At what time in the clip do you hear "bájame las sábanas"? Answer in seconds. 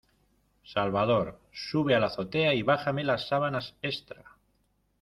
2.63-3.75